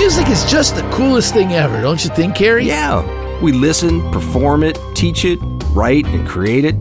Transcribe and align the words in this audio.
Music 0.00 0.28
is 0.28 0.46
just 0.46 0.76
the 0.76 0.82
coolest 0.92 1.34
thing 1.34 1.52
ever, 1.52 1.82
don't 1.82 2.02
you 2.02 2.08
think, 2.08 2.34
Cary? 2.34 2.64
Yeah. 2.64 3.04
We 3.42 3.52
listen, 3.52 4.00
perform 4.12 4.62
it, 4.62 4.78
teach 4.94 5.26
it, 5.26 5.38
write, 5.72 6.06
and 6.06 6.26
create 6.26 6.64
it. 6.64 6.74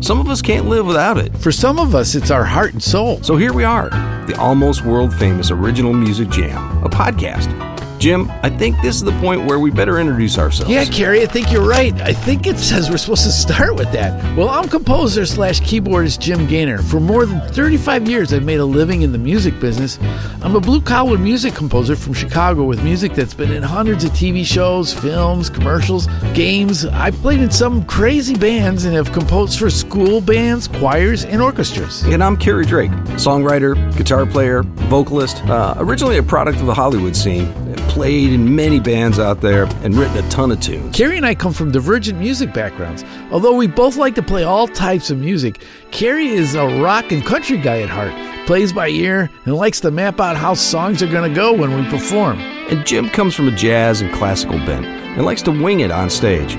Some 0.00 0.18
of 0.18 0.28
us 0.28 0.42
can't 0.42 0.66
live 0.66 0.84
without 0.84 1.16
it. 1.16 1.34
For 1.36 1.52
some 1.52 1.78
of 1.78 1.94
us, 1.94 2.16
it's 2.16 2.32
our 2.32 2.42
heart 2.42 2.72
and 2.72 2.82
soul. 2.82 3.22
So 3.22 3.36
here 3.36 3.52
we 3.52 3.62
are, 3.62 3.90
the 4.26 4.36
almost 4.40 4.84
world 4.84 5.14
famous 5.14 5.52
Original 5.52 5.92
Music 5.92 6.28
Jam, 6.30 6.82
a 6.82 6.88
podcast. 6.88 7.73
Jim, 8.04 8.30
I 8.42 8.50
think 8.50 8.78
this 8.82 8.96
is 8.96 9.02
the 9.02 9.18
point 9.18 9.46
where 9.46 9.58
we 9.58 9.70
better 9.70 9.98
introduce 9.98 10.36
ourselves. 10.36 10.70
Yeah, 10.70 10.84
Cary, 10.84 11.22
I 11.22 11.26
think 11.26 11.50
you're 11.50 11.66
right. 11.66 11.98
I 12.02 12.12
think 12.12 12.46
it 12.46 12.58
says 12.58 12.90
we're 12.90 12.98
supposed 12.98 13.22
to 13.22 13.32
start 13.32 13.76
with 13.76 13.90
that. 13.92 14.36
Well, 14.36 14.50
I'm 14.50 14.68
composer 14.68 15.24
slash 15.24 15.62
keyboardist 15.62 16.18
Jim 16.18 16.46
Gaynor. 16.46 16.82
For 16.82 17.00
more 17.00 17.24
than 17.24 17.40
35 17.54 18.06
years, 18.06 18.34
I've 18.34 18.44
made 18.44 18.60
a 18.60 18.64
living 18.66 19.00
in 19.00 19.12
the 19.12 19.16
music 19.16 19.58
business. 19.58 19.98
I'm 20.42 20.54
a 20.54 20.60
blue 20.60 20.82
collar 20.82 21.16
music 21.16 21.54
composer 21.54 21.96
from 21.96 22.12
Chicago 22.12 22.64
with 22.64 22.84
music 22.84 23.14
that's 23.14 23.32
been 23.32 23.50
in 23.50 23.62
hundreds 23.62 24.04
of 24.04 24.10
TV 24.10 24.44
shows, 24.44 24.92
films, 24.92 25.48
commercials, 25.48 26.06
games. 26.34 26.84
I've 26.84 27.16
played 27.22 27.40
in 27.40 27.50
some 27.50 27.86
crazy 27.86 28.34
bands 28.34 28.84
and 28.84 28.94
have 28.94 29.12
composed 29.12 29.58
for 29.58 29.70
school 29.70 30.20
bands, 30.20 30.68
choirs, 30.68 31.24
and 31.24 31.40
orchestras. 31.40 32.02
And 32.02 32.22
I'm 32.22 32.36
Cary 32.36 32.66
Drake, 32.66 32.90
songwriter, 33.16 33.74
guitar 33.96 34.26
player, 34.26 34.62
vocalist, 34.62 35.42
uh, 35.44 35.72
originally 35.78 36.18
a 36.18 36.22
product 36.22 36.60
of 36.60 36.66
the 36.66 36.74
Hollywood 36.74 37.16
scene 37.16 37.50
played 37.94 38.32
in 38.32 38.56
many 38.56 38.80
bands 38.80 39.20
out 39.20 39.40
there 39.40 39.66
and 39.84 39.94
written 39.94 40.16
a 40.16 40.28
ton 40.28 40.50
of 40.50 40.58
tunes. 40.58 40.96
Cary 40.96 41.16
and 41.16 41.24
I 41.24 41.36
come 41.36 41.52
from 41.52 41.70
divergent 41.70 42.18
music 42.18 42.52
backgrounds. 42.52 43.04
Although 43.30 43.54
we 43.54 43.68
both 43.68 43.94
like 43.94 44.16
to 44.16 44.22
play 44.22 44.42
all 44.42 44.66
types 44.66 45.10
of 45.10 45.18
music, 45.18 45.62
Cary 45.92 46.26
is 46.26 46.56
a 46.56 46.66
rock 46.82 47.12
and 47.12 47.24
country 47.24 47.56
guy 47.56 47.82
at 47.82 47.88
heart, 47.88 48.12
plays 48.48 48.72
by 48.72 48.88
ear, 48.88 49.30
and 49.44 49.54
likes 49.54 49.78
to 49.78 49.92
map 49.92 50.18
out 50.18 50.36
how 50.36 50.54
songs 50.54 51.04
are 51.04 51.06
going 51.06 51.32
to 51.32 51.36
go 51.36 51.52
when 51.52 51.72
we 51.76 51.88
perform. 51.88 52.40
And 52.40 52.84
Jim 52.84 53.08
comes 53.08 53.32
from 53.32 53.46
a 53.46 53.52
jazz 53.54 54.00
and 54.00 54.12
classical 54.12 54.58
bent 54.58 54.86
and 54.86 55.24
likes 55.24 55.42
to 55.42 55.52
wing 55.52 55.78
it 55.78 55.92
on 55.92 56.10
stage 56.10 56.56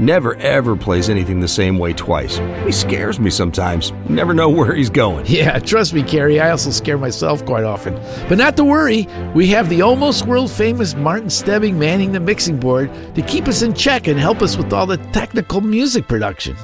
never 0.00 0.34
ever 0.36 0.76
plays 0.76 1.08
anything 1.08 1.40
the 1.40 1.48
same 1.48 1.78
way 1.78 1.92
twice. 1.92 2.38
He 2.64 2.72
scares 2.72 3.18
me 3.18 3.30
sometimes. 3.30 3.92
Never 4.08 4.34
know 4.34 4.48
where 4.48 4.74
he's 4.74 4.90
going. 4.90 5.26
Yeah, 5.32 5.58
trust 5.58 5.94
me, 5.94 6.02
Cary. 6.02 6.40
I 6.40 6.50
also 6.50 6.70
scare 6.70 6.98
myself 6.98 7.44
quite 7.46 7.64
often. 7.64 7.94
But 8.28 8.38
not 8.38 8.56
to 8.58 8.64
worry, 8.64 9.08
we 9.34 9.46
have 9.48 9.68
the 9.68 9.82
almost 9.82 10.26
world 10.26 10.50
famous 10.50 10.94
Martin 10.94 11.30
Stebbing 11.30 11.78
manning 11.78 12.12
the 12.12 12.20
mixing 12.20 12.60
board 12.60 12.90
to 13.14 13.22
keep 13.22 13.48
us 13.48 13.62
in 13.62 13.72
check 13.72 14.06
and 14.08 14.18
help 14.20 14.42
us 14.42 14.56
with 14.56 14.72
all 14.72 14.86
the 14.86 14.98
technical 15.12 15.60
music 15.60 16.06
production. 16.06 16.56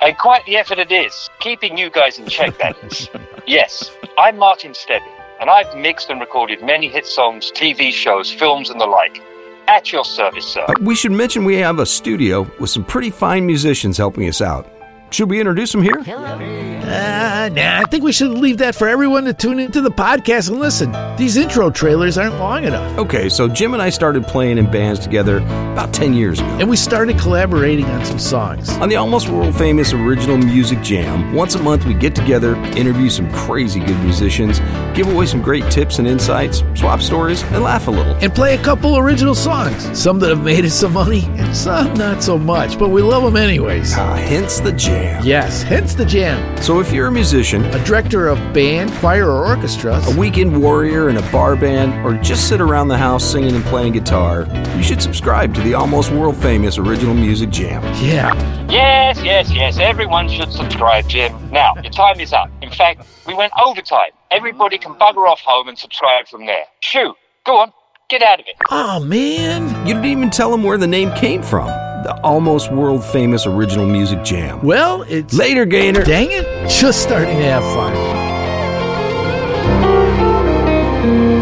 And 0.00 0.18
quite 0.18 0.44
the 0.44 0.56
effort 0.56 0.78
it 0.78 0.92
is, 0.92 1.30
keeping 1.40 1.78
you 1.78 1.88
guys 1.88 2.18
in 2.18 2.26
check, 2.26 2.58
that 2.58 2.76
is. 2.84 3.08
yes, 3.46 3.90
I'm 4.18 4.36
Martin 4.36 4.74
Stebbing, 4.74 5.08
and 5.40 5.48
I've 5.48 5.74
mixed 5.76 6.10
and 6.10 6.20
recorded 6.20 6.62
many 6.62 6.88
hit 6.88 7.06
songs, 7.06 7.50
TV 7.52 7.92
shows, 7.92 8.30
films, 8.32 8.70
and 8.70 8.80
the 8.80 8.86
like. 8.86 9.22
At 9.68 9.92
your 9.92 10.04
service, 10.04 10.46
sir. 10.46 10.64
Uh, 10.68 10.74
we 10.80 10.94
should 10.94 11.12
mention 11.12 11.44
we 11.44 11.56
have 11.56 11.78
a 11.78 11.86
studio 11.86 12.50
with 12.60 12.70
some 12.70 12.84
pretty 12.84 13.10
fine 13.10 13.46
musicians 13.46 13.98
helping 13.98 14.28
us 14.28 14.40
out. 14.40 14.70
Should 15.10 15.30
we 15.30 15.38
introduce 15.40 15.70
them 15.72 15.82
here? 15.82 15.98
Uh, 16.00 17.48
nah, 17.48 17.80
I 17.80 17.84
think 17.90 18.02
we 18.02 18.12
should 18.12 18.30
leave 18.32 18.58
that 18.58 18.74
for 18.74 18.88
everyone 18.88 19.24
to 19.24 19.32
tune 19.32 19.60
into 19.60 19.80
the 19.80 19.90
podcast 19.90 20.50
and 20.50 20.58
listen. 20.58 20.92
These 21.16 21.36
intro 21.36 21.70
trailers 21.70 22.18
aren't 22.18 22.36
long 22.38 22.64
enough. 22.64 22.98
Okay, 22.98 23.28
so 23.28 23.48
Jim 23.48 23.72
and 23.72 23.82
I 23.82 23.90
started 23.90 24.24
playing 24.26 24.58
in 24.58 24.68
bands 24.70 25.00
together 25.00 25.38
about 25.38 25.94
10 25.94 26.12
years 26.14 26.40
ago. 26.40 26.48
And 26.60 26.68
we 26.68 26.76
started 26.76 27.18
collaborating 27.18 27.86
on 27.86 28.04
some 28.04 28.18
songs. 28.18 28.68
On 28.78 28.88
the 28.88 28.96
almost 28.96 29.28
world 29.28 29.56
famous 29.56 29.92
Original 29.92 30.38
Music 30.38 30.80
Jam, 30.82 31.34
once 31.34 31.54
a 31.54 31.62
month 31.62 31.86
we 31.86 31.94
get 31.94 32.14
together, 32.14 32.56
interview 32.76 33.08
some 33.08 33.32
crazy 33.32 33.80
good 33.80 33.98
musicians, 34.00 34.58
give 34.96 35.12
away 35.12 35.26
some 35.26 35.42
great 35.42 35.70
tips 35.70 35.98
and 35.98 36.08
insights, 36.08 36.64
swap 36.74 37.02
stories, 37.02 37.42
and 37.44 37.62
laugh 37.62 37.86
a 37.86 37.90
little. 37.90 38.14
And 38.14 38.34
play 38.34 38.54
a 38.54 38.62
couple 38.62 38.96
original 38.96 39.34
songs. 39.34 39.96
Some 39.96 40.18
that 40.20 40.30
have 40.30 40.42
made 40.42 40.64
us 40.64 40.72
some 40.72 40.94
money, 40.94 41.24
and 41.36 41.54
some 41.54 41.92
not 41.94 42.22
so 42.22 42.38
much, 42.38 42.78
but 42.78 42.88
we 42.88 43.02
love 43.02 43.22
them 43.22 43.36
anyways. 43.36 43.92
Ah, 43.94 44.14
hence 44.14 44.58
the 44.58 44.72
jam. 44.72 45.22
Yes, 45.24 45.62
hence 45.62 45.94
the 45.94 46.06
jam. 46.06 46.56
So 46.62 46.80
if 46.80 46.92
you're 46.92 47.08
a 47.08 47.12
musician, 47.12 47.64
a 47.66 47.84
director 47.84 48.28
of 48.28 48.38
band, 48.54 48.90
choir, 48.92 49.26
or 49.26 49.46
orchestra, 49.46 50.00
a 50.06 50.18
weekend 50.18 50.60
warrior 50.60 51.10
in 51.10 51.18
a 51.18 51.32
bar 51.32 51.56
band, 51.56 52.04
or 52.06 52.14
just 52.22 52.48
sit 52.48 52.62
around 52.62 52.88
the 52.88 52.96
house 52.96 53.22
singing 53.30 53.54
and 53.54 53.64
playing 53.66 53.92
guitar, 53.92 54.46
you 54.76 54.82
should 54.82 55.02
subscribe 55.02 55.54
to 55.54 55.60
the 55.60 55.74
almost 55.74 56.10
world 56.10 56.36
famous 56.38 56.78
Original 56.78 57.14
Music 57.14 57.50
Jam. 57.50 57.82
Yeah. 58.02 58.34
Yes, 58.70 59.22
yes, 59.22 59.52
yes. 59.52 59.78
Everyone 59.78 60.28
should 60.28 60.50
subscribe, 60.52 61.06
Jim. 61.06 61.32
Now, 61.50 61.74
your 61.82 61.92
time 61.92 62.18
is 62.18 62.32
up. 62.32 62.50
In 62.62 62.70
fact, 62.70 63.02
we 63.26 63.34
went 63.34 63.52
overtime. 63.60 64.10
Everybody 64.30 64.78
can 64.78 64.94
bugger 64.94 65.28
off 65.28 65.40
home 65.40 65.68
and 65.68 65.78
subscribe 65.78 66.26
from 66.28 66.46
there. 66.46 66.64
Shoo, 66.80 67.14
go 67.44 67.58
on. 67.58 67.72
Get 68.08 68.22
out 68.22 68.38
of 68.38 68.46
it. 68.46 68.54
Oh, 68.70 69.00
man. 69.00 69.86
You 69.86 69.94
didn't 69.94 70.06
even 70.06 70.30
tell 70.30 70.50
them 70.50 70.62
where 70.62 70.78
the 70.78 70.86
name 70.86 71.12
came 71.14 71.42
from 71.42 71.66
the 72.06 72.20
almost 72.22 72.70
world 72.70 73.04
famous 73.04 73.46
original 73.46 73.84
music 73.84 74.22
jam. 74.22 74.62
Well, 74.62 75.02
it's. 75.08 75.34
Later, 75.34 75.66
Gaynor. 75.66 76.04
Dang 76.04 76.28
it, 76.30 76.70
just 76.70 77.02
starting 77.02 77.36
to 77.36 77.42
have 77.42 77.64
fun. 77.74 77.92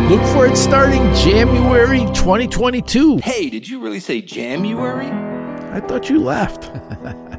Look 0.08 0.22
for 0.32 0.46
it 0.46 0.56
starting 0.56 1.02
January 1.14 2.00
2022. 2.14 3.18
Hey, 3.18 3.50
did 3.50 3.68
you 3.68 3.78
really 3.78 4.00
say 4.00 4.22
January? 4.22 5.10
I 5.72 5.80
thought 5.80 6.08
you 6.08 6.18
left. 6.18 6.70